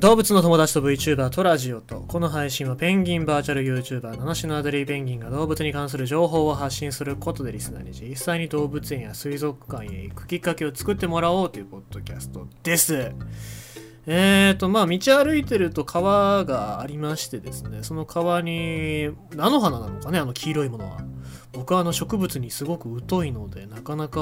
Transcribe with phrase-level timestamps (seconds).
[0.00, 13.12] 動物の友達と VTuber とラジオとこの配信はペンギンバーチャル YouTuber 七種のアデリーペンギンが動物に関する情報を発信することでリスナーに実際に動物園や水族館へ行くきっかけを作ってもらおうというポッドキャストです。
[14.12, 20.98] えーとまあ道歩いてると川がありましてですねその川に菜の花なのかねあの黄色いものは。
[21.52, 24.20] 僕はあの植物にすごく疎いのでなかなか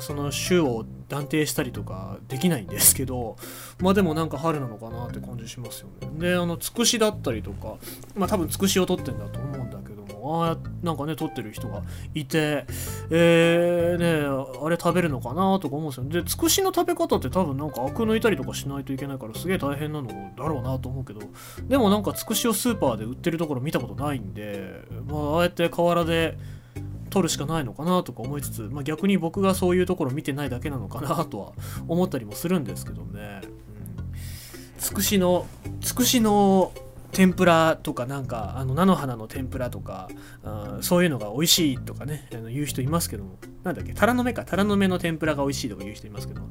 [0.00, 3.36] その種を断定したりとかできないんですけど
[3.78, 6.08] まあでもなんか春なのかなって感じしますよね。
[6.18, 7.76] であのつくしだったりとか
[8.16, 11.82] まあ多分つくしを取ってんだと思うんだけどああなんかね取ってる人が
[12.14, 12.66] いて
[13.10, 21.20] えー、ねあれ食べるのかなとか思うんですよでつくしの食べ方って多分なんかアク抜いたりとかしないといけないからすげえ大変なのだろうなと思うけど
[21.68, 26.38] でもなんかつくしをスーパーで売ってるところ見たことないんでまあああやって河原で
[27.10, 31.52] 取るしかないのかなとか思いつつ、まあ、逆に僕がそういうところ見てないだけなのかなとは
[31.86, 33.42] 思ったりもするんですけどね。
[34.78, 35.46] つくしの
[35.80, 36.72] つくしの
[37.12, 40.08] 天ぷらとかなんかあの菜の花の天ぷらとか
[40.42, 43.38] あそういうのが美味しいとかねあの言う人いますけども。
[43.62, 44.44] なんだっけタラの芽か。
[44.44, 46.42] タラの芽の天ぷらが美味しいとか言う人いますけど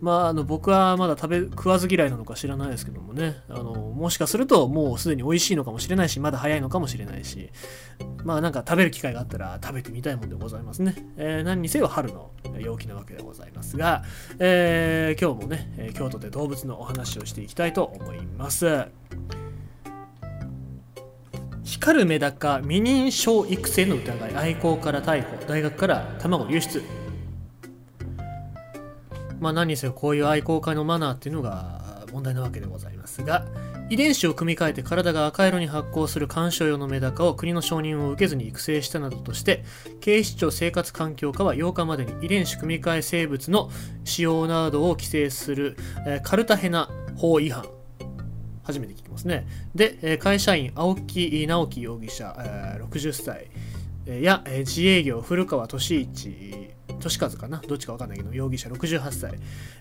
[0.00, 3.36] まああの僕はまだ食べ食わず嫌いなのか知らないですけどもね。
[3.48, 7.50] あのもしかするともうすでに美味しいのかもしれないしまだ早いのかもしれないし。
[8.24, 14.02] まあなんか食べる機会があったら食べてみたいもんでございますね、えー、何にせよ春の陽気なわけでございますが、
[14.40, 18.86] えー、今日もね京都で動物のお話をしていきたいと思います。
[21.86, 26.82] 光るメダカ未認証育成の疑い愛好から逮捕大学から卵流出
[29.38, 33.46] まあ何にせよこういう愛好家のマナーっていうのが問題なわけでございますが
[33.88, 39.62] 遺伝子を組み換えて体が赤色に発光する鑑賞用のメダカを国の承認を受けずに育成したなどとして
[40.00, 43.70] 警視庁生活環境課は8日までに遺伝子組み換え生物の
[44.02, 47.75] 使用などを規制する、えー、カルタヘナ法違反
[48.66, 49.46] 初めて聞きますね。
[49.74, 52.34] で、会社員、青木直樹容疑者、
[52.90, 53.46] 60歳
[54.22, 57.62] や自営業、古川俊一、俊和かな？
[57.66, 59.34] どっちか分かんないけど、容疑者68歳、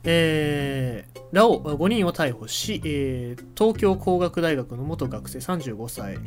[0.03, 6.17] えー、らを5人を逮捕し、え、東京工学大学の元学生35歳、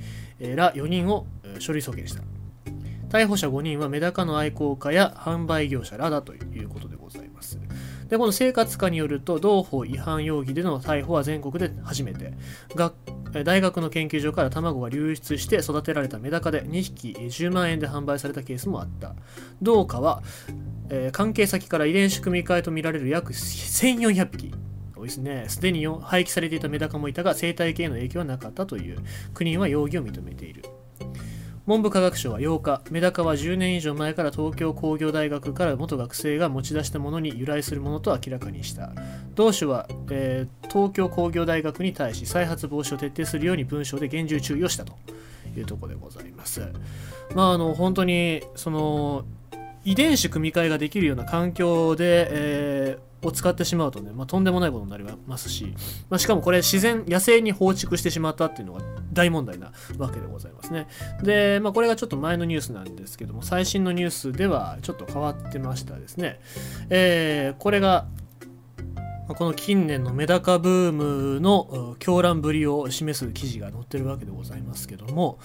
[0.40, 1.26] え、ら4人を
[1.58, 2.22] 書類送検した。
[3.08, 7.58] 逮捕者5人はメダカの愛好家や販売業者らだということでございます。
[8.08, 12.32] で、この生活課によると、同法違反容疑での逮捕は全国で初めて。
[12.74, 12.94] 学
[13.44, 19.14] 大学の研究所から卵が流出して育てられたメダカで2匹10万円で販売されたケースもあった。
[19.60, 20.22] 同課は、
[20.88, 24.54] えー、関係先から遺伝子組み換えとみられる約1400匹。
[24.96, 25.44] 多いですね。
[25.48, 28.98] すでに廃棄されていたメダカもいたが、生態系への影響はなかったという。
[29.34, 30.64] 国は容疑を認めている。
[31.68, 38.90] 文部科学省は8日、メダカは10年以上前から東京工業大学から元学生が持ち出したものに由来するものと明らかにした。
[39.34, 44.94] 同種は、えー、東京工業大学に対し再発防止を徹底するように文章で厳重注意をしたと
[45.54, 46.62] いうところでございます。
[47.34, 49.26] まあ、あの、本当に、その、
[49.84, 55.74] 遺伝子組み換えができるような環境で、えーを使ってしまうとね、まあ、とんでもないことになりますし、
[56.08, 58.80] まあ、しかもこれ自然野生に放逐してしまったっていうのが
[59.12, 60.86] 大問題なわけでございますね。
[61.22, 66.40] で、まあ、これがちょっと前のニュースなんですけども最新のニュースではちょっと変わってましたですね、
[66.90, 68.06] えー、これが
[69.28, 75.38] この近年のメダカブームの狂乱ぶりを示す記事が載ってるわけでございますけども、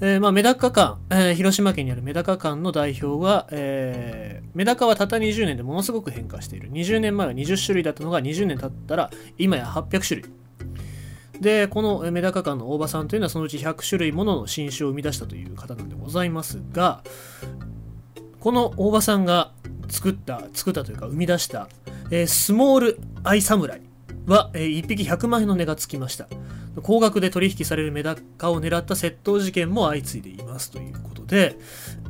[0.00, 6.70] えー、まあメダカ館、えー、広島県にあるメダカ館の代表は、えー、メダカはたった20年でものすごく変化している。
[6.70, 10.30] 20年前は20種類だったのが20年経ったら今や800種類。
[11.40, 17.02] で、このメダカ館の大場さんというのはそのうち100種類ものの新種を生み出したという方なんでございますが、
[18.40, 19.52] この大場さんが
[19.88, 21.68] 作った、作ったというか生み出した
[22.12, 23.80] えー、スモールアイサムライ
[24.26, 26.28] は、えー、1匹100万円の値がつきました。
[26.82, 31.56] 高額で取引されるメダカを狙った窃盗事件も相次いでいますということで、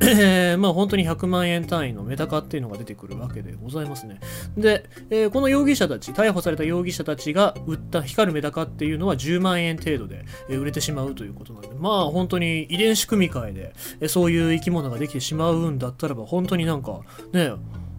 [0.01, 4.19] えー、まあ本当に100万円単位のメダカっていうのが出てくるわけでございますね。
[4.57, 16.99] で、えー、この容疑者たち、逮捕された容疑者たちが売った光るメダカっていうのは10万円程度で、え売れてしまうということなんで、まあ本当に遺伝子組み換えで、えそういう生き物ができてしまうんだったらば、本当になんか
[17.31, 17.53] ね、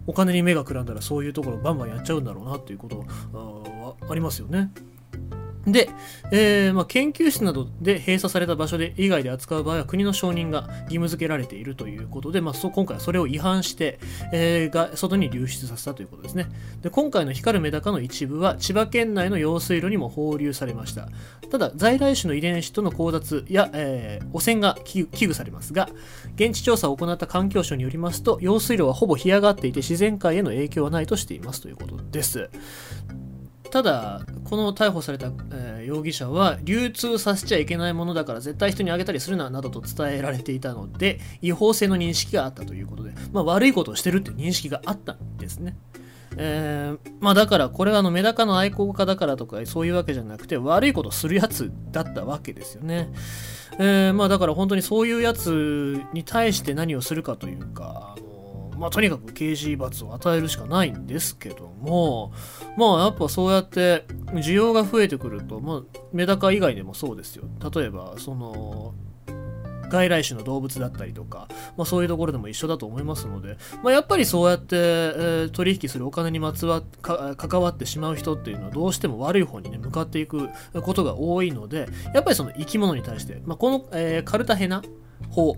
[0.05, 2.99] お金に目がくらんだらそういうところバンバンやっちゃうんだろうなっていうこと
[3.33, 4.71] はありますよね。
[5.67, 5.89] で、
[6.31, 13.99] えー、まあ、研究室などで閉鎖された場所で以外で扱う場合は国の承認が義務付けられているということで、まあ、今回はそれを違反して、
[14.31, 16.47] えー、外に流出させたということですね。
[16.81, 21.09] で今回の光るメダカの一部は千葉県内の用水路にも放流されました。
[21.49, 25.89] ただ在来種の遺伝子との交雑や、えー、汚染が危惧されますが
[26.35, 32.49] 現地調査を行った環境省によりますと用水路はほぼ干上がっていて自然界への影響はないとしていますということです。
[33.71, 45.77] ただこの逮捕された、えー容疑者は流通させちゃいけないものだから絶対人にあげたりするななどと伝えられていたので違法性の認識があったということで、まあ、悪いことをしてるって認識があったんですね。
[46.37, 53.13] えーまあだからこれはあのメダカの愛好家だからとかそういうわけじゃなくて悪いことするやつだったわけですよね。
[53.77, 58.34] えーまあだから本当にそういうやつに対して何をするかというか、あの
[58.77, 62.31] まあとにかく刑事罰を与えるしかないんですけども、
[62.77, 67.45] まあやっぱそうやって需要が増えてくると、まあメダカ以外でもそうですよ。
[67.73, 68.93] 例えばその
[69.89, 80.49] 外来種の動物だったりとか、まあ、そういうところでも一緒だと思いますので、まあ、やっぱりそうやって、えー取引するお金にまつわか関わってしまう人っていうのはどうしても悪い方に、ね、向かっていく
[80.81, 84.81] ことが多いのでやっぱりその生き物に対して、まあ、この、えーカルタヘナ
[85.29, 85.55] 法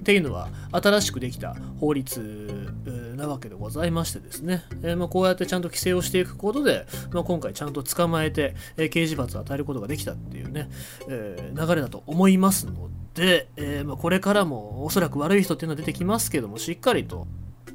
[0.00, 2.72] っていうのは新しくできた法律
[3.16, 10.68] なわけでございましてですね、えーまあ、こうやってちゃんと規制をしていくことで、まあ、今回ちゃんと捕まえて、えー刑事罰を与えることができたっていうね、
[11.08, 17.26] えー流れだと思いますので、えまあ、これからもおそらく悪い人っていうのは出てきますけどもしっかりと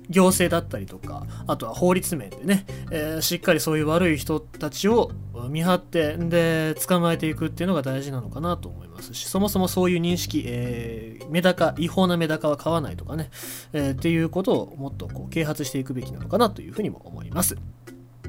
[0.10, 5.12] 行政だったりとかあとは法律面でね、えーしっかりそういう悪い人たちを
[5.50, 13.30] 見張ってで捕まえていくっていうのが大事なのかなと思いますしそもそもそういう認識、えーメダカ違法なメダカは買わないとかね、
[13.74, 17.58] えーっていうことをもっとこう啓発していくべきなのかなというふうにも思います。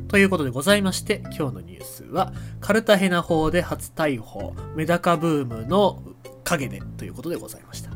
[0.08, 6.02] ということでございまして今日のニュースはカルタヘナ法で初逮捕メダカブームの
[6.44, 7.95] 陰でということでございました。